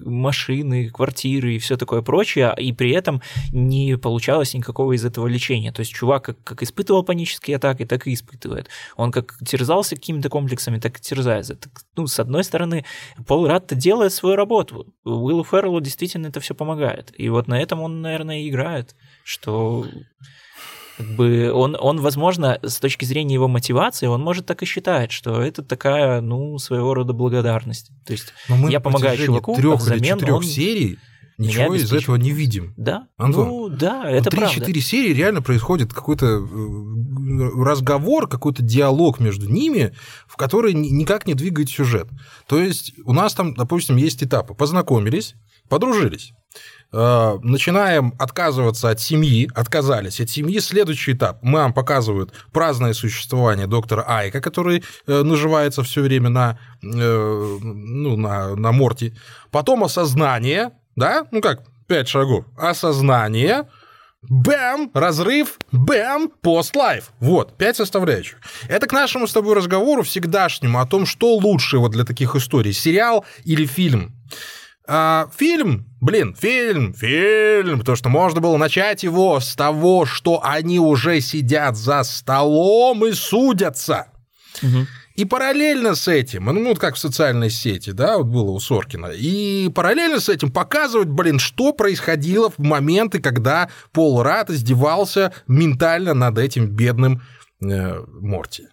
[0.05, 5.71] машины, квартиры и все такое прочее, и при этом не получалось никакого из этого лечения.
[5.71, 8.69] То есть чувак как, как испытывал панические атаки, так и испытывает.
[8.95, 11.55] Он как терзался какими-то комплексами, так и терзается.
[11.55, 12.85] Так, ну, с одной стороны,
[13.27, 14.93] Пол Радд делает свою работу.
[15.03, 17.13] Уиллу Ферреллу действительно это все помогает.
[17.17, 19.85] И вот на этом он, наверное, и играет, что
[21.01, 25.11] как бы он, он, возможно, с точки зрения его мотивации, он может так и считать,
[25.11, 27.91] что это такая, ну, своего рода благодарность.
[28.05, 30.99] То есть, Но мы я помогаю чуваку, а трех или взамен четырех он серий
[31.37, 32.73] ничего из этого не видим.
[32.77, 34.61] да, Антон, ну, да, это Ну, правда.
[34.65, 39.93] 3-4 серии реально происходит какой-то э, разговор, какой-то диалог между ними,
[40.27, 42.07] в который ни- никак не двигает сюжет.
[42.47, 44.53] То есть у нас там, допустим, есть этапы.
[44.53, 45.35] Познакомились,
[45.71, 46.33] подружились.
[46.91, 50.59] Э, Начинаем отказываться от семьи, отказались от семьи.
[50.59, 51.41] Следующий этап.
[51.43, 58.55] Нам показывают праздное существование доктора Айка, который э, наживается все время на, э, ну, на,
[58.57, 59.15] на Морти.
[59.49, 62.43] Потом осознание, да, ну как, пять шагов.
[62.57, 63.67] Осознание,
[64.29, 67.11] Бэм, разрыв, бэм, пост-лайф.
[67.19, 68.37] Вот, пять составляющих.
[68.67, 72.71] Это к нашему с тобой разговору всегдашнему о том, что лучше вот для таких историй,
[72.73, 74.13] сериал или фильм.
[74.93, 80.79] А, фильм, блин, фильм, фильм, потому что можно было начать его с того, что они
[80.79, 84.07] уже сидят за столом и судятся.
[84.61, 84.87] Мгм.
[85.15, 89.11] И параллельно с этим, ну вот как в социальной сети, да, вот было у Соркина,
[89.13, 96.13] и параллельно с этим показывать, блин, что происходило в моменты, когда Пол Рад издевался ментально
[96.13, 97.21] над этим бедным
[97.63, 98.67] э, Морти.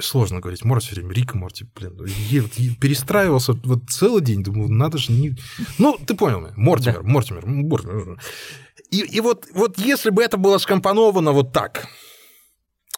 [0.00, 4.70] Сложно говорить, Морти все время, Рик Морти, блин, я вот перестраивался вот целый день, думаю,
[4.70, 5.36] надо же не...
[5.78, 8.20] Ну, ты понял меня, Мортимер, Мортимер, Мортимер.
[8.90, 11.88] И, и вот, вот если бы это было скомпоновано вот так,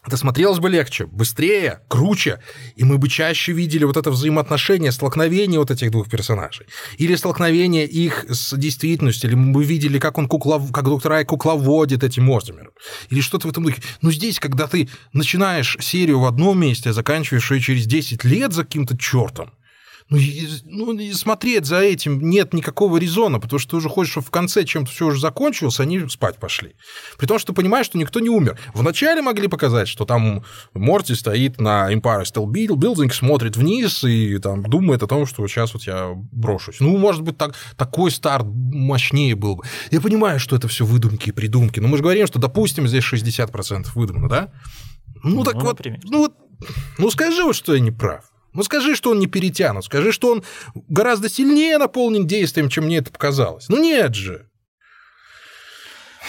[0.09, 2.41] это смотрелось бы легче, быстрее, круче,
[2.77, 6.67] и мы бы чаще видели вот это взаимоотношение, столкновение вот этих двух персонажей.
[6.97, 11.25] Или столкновение их с действительностью, или мы бы видели, как он кукла, как доктор Ай
[11.25, 12.73] кукловодит этим Мортимером.
[13.11, 13.83] Или что-то в этом духе.
[14.03, 18.53] Но здесь, когда ты начинаешь серию в одном месте, а заканчиваешь ее через 10 лет
[18.53, 19.53] за каким-то чертом,
[20.11, 20.19] ну,
[20.65, 24.31] ну, и смотреть за этим нет никакого резона, потому что ты уже хочешь, чтобы в
[24.31, 26.77] конце чем-то все уже закончилось, они спать пошли.
[27.19, 28.59] При том, что ты понимаешь, что никто не умер.
[28.73, 34.63] Вначале могли показать, что там Морти стоит на Empire State Building, смотрит вниз и там
[34.63, 36.81] думает о том, что сейчас вот я брошусь.
[36.81, 39.65] Ну, может быть, так, такой старт мощнее был бы.
[39.91, 43.05] Я понимаю, что это все выдумки и придумки, но мы же говорим, что, допустим, здесь
[43.05, 44.53] 60% выдумано, да?
[45.23, 46.01] Ну, ну так вот, например.
[46.05, 46.33] ну вот,
[46.97, 48.25] ну скажи вот, что я не прав.
[48.59, 50.43] Ну скажи, что он не перетянут, скажи, что он
[50.89, 53.69] гораздо сильнее наполнен действием, чем мне это показалось.
[53.69, 54.48] Ну нет же.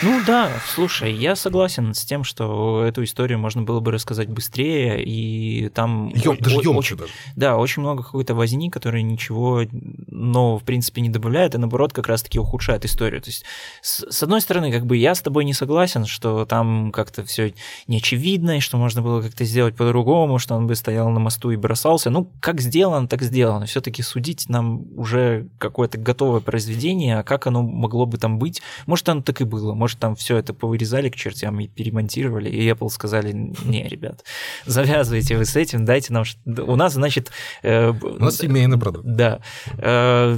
[0.01, 5.03] Ну да, слушай, я согласен с тем, что эту историю можно было бы рассказать быстрее,
[5.03, 6.09] и там...
[6.15, 7.11] Ем, даже о- очень, даже.
[7.35, 9.63] Да, очень много какой-то возни, которая ничего
[10.07, 13.21] нового, в принципе, не добавляет, и наоборот, как раз-таки ухудшает историю.
[13.21, 13.43] То есть,
[13.81, 17.53] с, с одной стороны, как бы я с тобой не согласен, что там как-то все
[17.87, 21.57] неочевидно, и что можно было как-то сделать по-другому, что он бы стоял на мосту и
[21.57, 22.09] бросался.
[22.09, 23.65] Ну, как сделано, так сделано.
[23.65, 28.61] все таки судить нам уже какое-то готовое произведение, а как оно могло бы там быть,
[28.85, 32.49] может, оно так и было, может, может, там все это повырезали к чертям и перемонтировали,
[32.49, 34.23] и Apple сказали, не, ребят,
[34.65, 36.23] завязывайте вы с этим, дайте нам...
[36.45, 37.31] У нас, значит...
[37.63, 39.05] Э, У нас семейный продукт.
[39.05, 39.41] Да.
[39.79, 40.37] Э,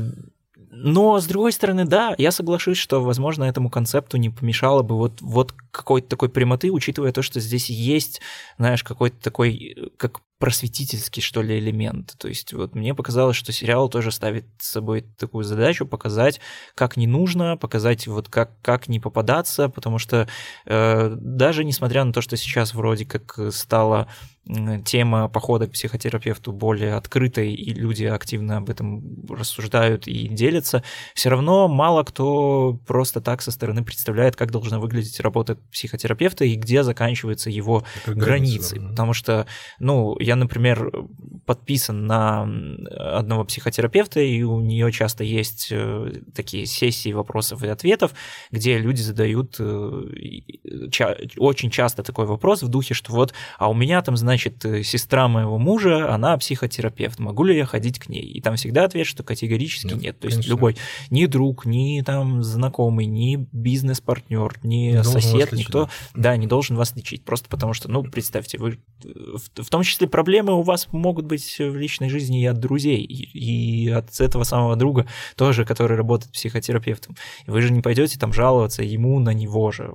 [0.70, 5.20] но, с другой стороны, да, я соглашусь, что, возможно, этому концепту не помешало бы вот,
[5.20, 8.22] вот какой-то такой прямоты, учитывая то, что здесь есть,
[8.58, 12.16] знаешь, какой-то такой, как просветительский, что ли, элемент.
[12.18, 16.42] То есть вот мне показалось, что сериал тоже ставит с собой такую задачу показать,
[16.74, 20.28] как не нужно, показать вот как, как не попадаться, потому что
[20.66, 24.08] э, даже несмотря на то, что сейчас вроде как стало
[24.86, 31.30] тема похода к психотерапевту более открытой, и люди активно об этом рассуждают и делятся, все
[31.30, 36.84] равно мало кто просто так со стороны представляет, как должна выглядеть работа психотерапевта и где
[36.84, 38.80] заканчиваются его Это границы.
[38.80, 38.90] Да.
[38.90, 39.46] Потому что,
[39.80, 40.92] ну, я, например,
[41.46, 42.42] подписан на
[42.98, 48.12] одного психотерапевта, и у нее часто есть э, такие сессии вопросов и ответов,
[48.52, 50.04] где люди задают э,
[51.38, 54.82] очень часто такой вопрос в духе, что вот, а у меня там, знаешь, значит, э,
[54.84, 58.24] сестра моего мужа, она психотерапевт, могу ли я ходить к ней?
[58.24, 60.02] И там всегда ответ, что категорически нет.
[60.02, 60.20] нет.
[60.20, 60.50] То есть конечно.
[60.52, 60.78] любой,
[61.10, 66.32] ни друг, ни там знакомый, ни бизнес-партнер, ни не сосед, никто, да.
[66.32, 67.26] да, не должен вас лечить.
[67.26, 71.58] Просто потому что, ну, представьте, вы, в, в том числе проблемы у вас могут быть
[71.60, 76.32] в личной жизни и от друзей, и, и от этого самого друга тоже, который работает
[76.32, 77.18] психотерапевтом.
[77.46, 79.94] И вы же не пойдете там жаловаться ему на него же,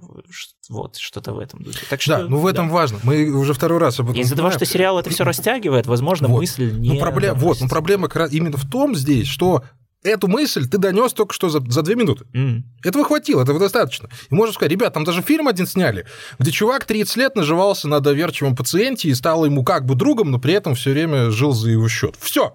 [0.68, 1.86] вот, что-то в этом духе.
[1.88, 2.74] Так что, да, ну в этом да.
[2.74, 2.98] важно.
[3.02, 6.40] Мы уже второй раз об этом Из-за того, что сериал это все растягивает, возможно, вот.
[6.40, 6.90] мысль не...
[6.90, 9.64] Ну, проблема, вот, ну, проблема именно в том здесь, что
[10.02, 12.24] эту мысль ты донес только что за, за две минуты.
[12.34, 12.62] Mm.
[12.84, 14.08] Этого хватило, этого достаточно.
[14.30, 16.06] И можно сказать, ребят, там даже фильм один сняли,
[16.38, 20.38] где чувак 30 лет наживался на доверчивом пациенте и стал ему как бы другом, но
[20.38, 22.14] при этом все время жил за его счет.
[22.20, 22.54] Все.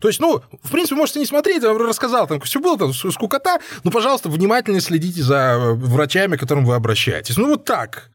[0.00, 2.92] То есть, ну, в принципе, можете не смотреть, я вам рассказал, там все было, там
[2.92, 7.36] скукота, но, пожалуйста, внимательно следите за э, врачами, к которым вы обращаетесь.
[7.36, 8.10] Ну, вот так.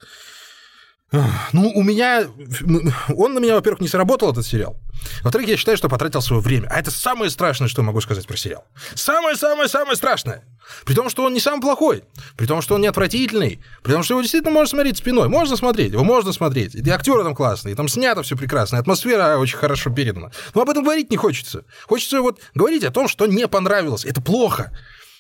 [1.52, 2.28] Ну, у меня...
[3.16, 4.80] Он на меня, во-первых, не сработал, этот сериал.
[5.22, 6.68] Во-вторых, я считаю, что потратил свое время.
[6.72, 8.66] А это самое страшное, что я могу сказать про сериал.
[8.96, 10.44] Самое-самое-самое страшное.
[10.86, 12.04] При том, что он не самый плохой.
[12.36, 13.62] При том, что он не отвратительный.
[13.84, 15.30] При том, что его действительно можно смотреть спиной.
[15.30, 16.74] Можно смотреть, его можно смотреть.
[16.74, 20.32] И актеры там классные, там снято все прекрасно, атмосфера очень хорошо передана.
[20.56, 21.66] Но об этом говорить не хочется.
[21.86, 24.06] Хочется вот говорить о том, что не понравилось.
[24.06, 24.72] Это плохо.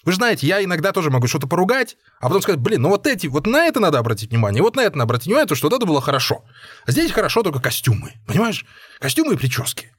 [0.05, 3.07] Вы же знаете, я иногда тоже могу что-то поругать, а потом сказать, блин, ну вот
[3.07, 5.69] эти, вот на это надо обратить внимание, вот на это надо обратить внимание, то что
[5.69, 6.43] вот это было хорошо.
[6.85, 8.65] А здесь хорошо только костюмы, понимаешь?
[8.99, 9.91] Костюмы и прически.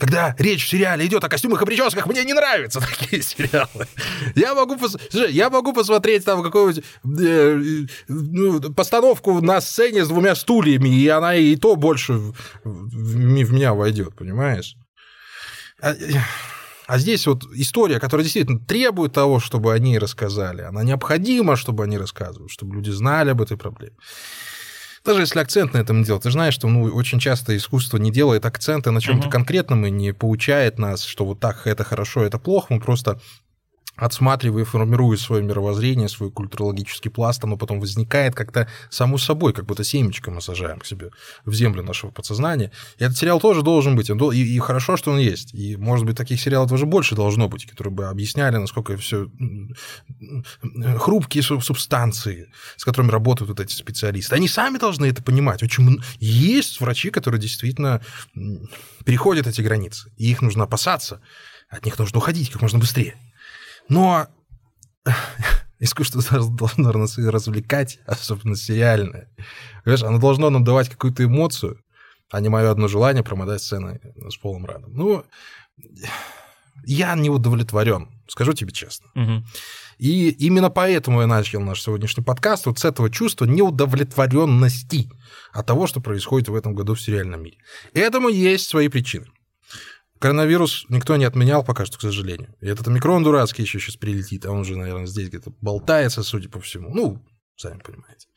[0.00, 3.86] Когда речь в сериале идет о костюмах и прическах, мне не нравятся такие сериалы.
[4.34, 4.96] Я могу, пос...
[5.10, 6.82] Слушай, я могу посмотреть там какую-нибудь
[7.20, 12.32] э, ну, постановку на сцене с двумя стульями, и она и то больше в,
[12.64, 14.74] в, в меня войдет, понимаешь?
[16.90, 20.62] А, здесь вот история, которая действительно требует того, чтобы они рассказали.
[20.62, 23.94] Она необходима, чтобы они рассказывали, чтобы люди знали об этой проблеме.
[25.04, 28.44] Даже если акцент на этом делать, ты знаешь, что ну, очень часто искусство не делает
[28.44, 29.30] акценты на чем-то угу.
[29.30, 33.20] конкретном и не получает нас, что вот так это хорошо, это плохо, мы просто
[34.00, 39.84] отсматривая формируя свое мировоззрение, свой культурологический пласт, оно потом возникает как-то само собой, как будто
[39.84, 41.10] семечко мы сажаем к себе
[41.44, 42.72] в землю нашего подсознания.
[42.98, 45.54] И этот сериал тоже должен быть, и, и хорошо, что он есть.
[45.54, 49.28] И, может быть, таких сериалов тоже больше должно быть, которые бы объясняли, насколько все
[50.98, 54.34] хрупкие субстанции, с которыми работают вот эти специалисты.
[54.34, 55.62] Они сами должны это понимать.
[55.62, 58.00] Очень есть врачи, которые действительно
[59.04, 61.20] переходят эти границы, и их нужно опасаться,
[61.68, 63.16] от них нужно уходить как можно быстрее.
[63.90, 64.28] Но
[65.78, 69.28] искусство должно нас развлекать, особенно сериальное.
[69.84, 71.82] Понимаешь, оно должно нам давать какую-то эмоцию,
[72.30, 74.92] а не мое одно желание промотать сцены с полным радом.
[74.94, 75.24] Ну,
[76.84, 79.08] я не удовлетворен, скажу тебе честно.
[79.14, 79.44] Мгм.
[79.98, 85.10] И именно поэтому я начал наш сегодняшний подкаст вот с этого чувства неудовлетворенности
[85.52, 87.58] от того, что происходит в этом году в сериальном мире.
[87.92, 89.26] Этому есть свои причины.
[90.20, 92.54] Коронавирус никто не отменял пока что, к сожалению.
[92.60, 96.50] И этот микрон дурацкий еще сейчас прилетит, а он уже, наверное, здесь где-то болтается, судя
[96.50, 96.94] по всему.
[96.94, 97.24] Ну,
[97.56, 98.28] сами понимаете.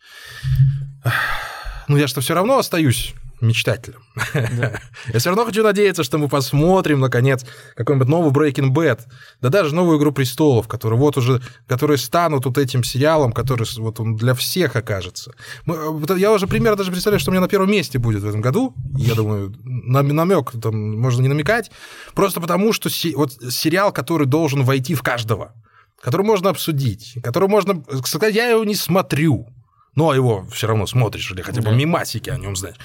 [1.89, 3.13] Ну, я что все равно остаюсь
[3.43, 3.99] мечтателем.
[4.33, 4.79] Да.
[5.13, 9.01] Я все равно хочу надеяться, что мы посмотрим, наконец, какой-нибудь новый Breaking Bad,
[9.41, 13.99] да даже новую «Игру престолов», которые вот уже, которые станут вот этим сериалом, который вот
[13.99, 15.33] он для всех окажется.
[15.65, 18.27] Мы- вот я уже примерно даже представляю, что у меня на первом месте будет в
[18.27, 18.73] этом году.
[18.97, 21.71] Я думаю, намек там можно не намекать,
[22.15, 25.53] просто потому что се- вот сериал, который должен войти в каждого,
[26.01, 29.47] который можно обсудить, который можно сказать, я его не смотрю,
[29.95, 31.75] но его все равно смотришь или хотя бы Да.
[31.75, 32.77] мимасики о нем знаешь.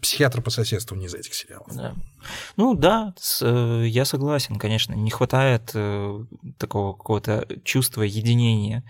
[0.00, 1.68] Психиатр по соседству не из этих сериалов.
[1.74, 1.94] Да.
[2.56, 6.24] Ну да, с- э, я согласен, конечно, не хватает э,
[6.58, 8.84] такого какого-то чувства единения,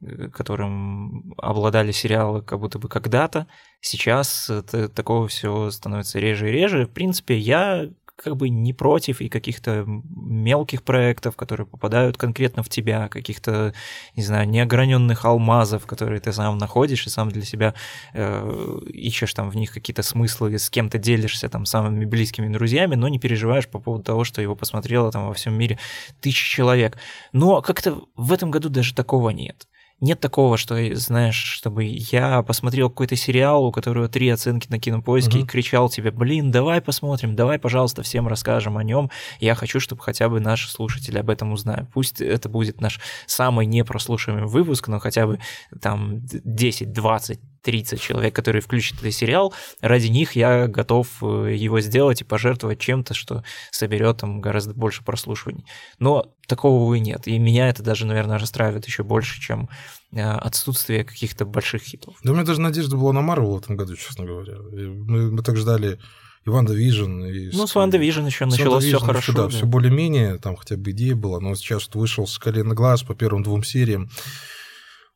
[0.00, 3.46] э, которым обладали сериалы как будто бы когда-то.
[3.80, 6.86] Сейчас это- такого всего становится реже и реже.
[6.86, 12.68] В принципе, я как бы не против и каких-то мелких проектов, которые попадают конкретно в
[12.68, 13.74] тебя, каких-то,
[14.14, 17.74] не знаю, неограненных алмазов, которые ты сам находишь и сам для себя
[18.14, 23.08] э, ищешь там в них какие-то смыслы, с кем-то делишься там самыми близкими друзьями, но
[23.08, 25.78] не переживаешь по поводу того, что его посмотрело там во всем мире
[26.20, 26.98] тысячи человек.
[27.32, 29.68] Но как-то в этом году даже такого нет.
[30.00, 35.38] Нет такого, что, знаешь, чтобы я посмотрел какой-то сериал, у которого три оценки на кинопоиске,
[35.38, 35.44] Мгм.
[35.44, 39.10] и кричал тебе, блин, давай посмотрим, давай, пожалуйста, всем расскажем о нем.
[39.40, 41.86] Я хочу, чтобы хотя бы наши слушатели об этом узнали.
[41.94, 45.38] Пусть это будет наш самый непрослушиваемый выпуск, но хотя бы
[45.80, 51.80] там 10, 20, 30 человек, которые включат этот сериал, ради них я готов э, его
[51.80, 55.64] сделать и пожертвовать чем-то, что соберет там гораздо больше прослушиваний.
[55.98, 57.26] Но такого, увы, нет.
[57.26, 59.68] И меня это даже, наверное, расстраивает еще больше, чем
[60.12, 62.14] э, отсутствие каких-то больших хитов.
[62.22, 64.54] Да у меня даже надежда была на Марвел в этом году, честно говоря.
[64.60, 65.98] Мы, мы так ждали
[66.44, 67.24] и WandaVision.
[67.24, 69.32] И Ну, с WandaVision еще началось все хорошо.
[69.32, 69.48] Да, да.
[69.48, 73.64] все более-менее, там хотя бы идея была, но сейчас вышел Соколиный глаз по первым двум
[73.64, 74.08] сериям.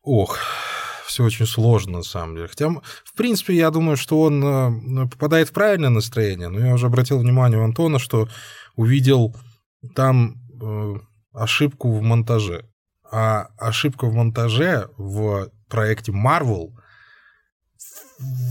[0.03, 0.37] Ох,
[1.11, 2.47] все очень сложно, на самом деле.
[2.47, 6.87] Хотя, в принципе, я думаю, что он э, попадает в правильное настроение, но я уже
[6.87, 8.27] обратил внимание у Антона, что
[8.75, 9.35] увидел
[9.95, 10.95] там э,
[11.33, 12.65] ошибку в монтаже.
[13.11, 16.69] А ошибка в монтаже в проекте Marvel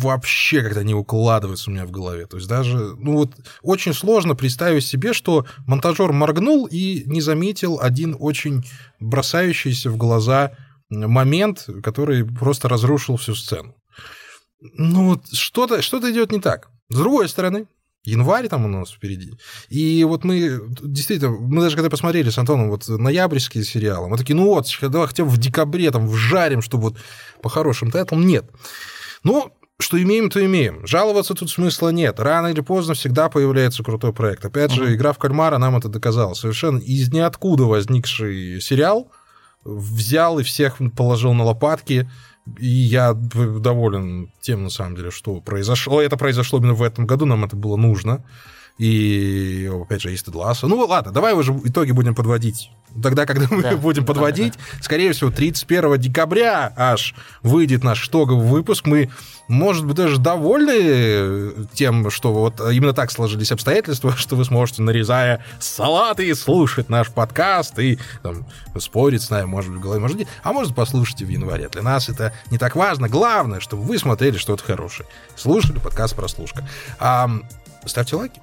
[0.03, 2.27] вообще как-то не укладывается у меня в голове.
[2.27, 7.79] То есть даже, ну вот, очень сложно представить себе, что монтажер моргнул и не заметил
[7.81, 8.65] один очень
[8.99, 10.53] бросающийся в глаза
[10.91, 13.75] момент, который просто разрушил всю сцену.
[14.61, 16.69] Ну, вот что-то что идет не так.
[16.91, 17.67] С другой стороны,
[18.05, 19.33] январь там у нас впереди.
[19.69, 24.35] И вот мы, действительно, мы даже когда посмотрели с Антоном вот ноябрьские сериалы, мы такие,
[24.35, 26.99] ну вот, давай хотя бы в декабре там вжарим, чтобы вот
[27.43, 28.27] по хорошим тайтлам.
[28.27, 28.45] Нет.
[29.23, 30.87] Ну, что имеем, то имеем.
[30.87, 32.21] Жаловаться тут смысла нет.
[32.21, 34.45] Рано или поздно всегда появляется крутой проект.
[34.45, 34.95] Опять же, Мгм.
[34.95, 36.35] игра в кальмара нам это доказала.
[36.35, 39.11] Совершенно из ниоткуда возникший сериал
[39.65, 42.09] взял и всех положил на лопатки.
[42.59, 46.01] И я доволен тем, на самом деле, что произошло.
[46.01, 48.25] Это произошло именно в этом году, нам это было нужно.
[48.79, 50.67] И, опять же, есть Тед Лассо.
[50.67, 52.71] Ну, ладно, давай уже итоги будем подводить.
[53.03, 53.77] Тогда, когда мы Да.
[53.77, 58.87] будем подводить, скорее всего, 31 декабря аж выйдет наш итоговый выпуск.
[58.87, 59.11] Мы,
[59.49, 65.45] может быть, даже довольны тем, что вот именно так сложились обстоятельства, что вы сможете, нарезая
[65.61, 68.45] салаты, слушать наш подкаст и там,
[68.79, 70.29] спорить с нами, может быть, в голове, может, нет.
[70.43, 71.69] а может, послушайте в январе.
[71.69, 73.09] Для нас это не так важно.
[73.09, 75.09] Главное, чтобы вы смотрели что-то хорошее.
[75.37, 76.67] Слушали подкаст «Прослушка».
[76.99, 77.31] А,
[77.87, 78.41] ставьте лайки.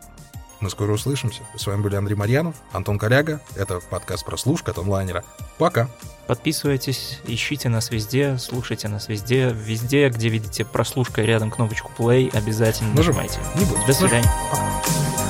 [0.60, 1.44] Мы скоро услышимся.
[1.56, 3.42] С вами были Андрей Марьянов, Антон Коляга.
[3.56, 5.24] Это подкаст «Прослушка» от онлайнера.
[5.58, 5.90] Пока.
[6.26, 9.50] Подписывайтесь, ищите нас везде, слушайте нас везде.
[9.54, 13.40] Везде, где видите прослушка рядом кнопочку play, обязательно Нажимайте.
[13.40, 13.60] нажимайте.
[13.60, 13.88] Не будете.
[13.88, 14.32] До свидания.
[14.52, 15.27] Пока.